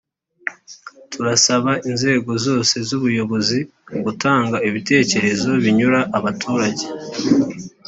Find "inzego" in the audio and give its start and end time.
1.89-2.31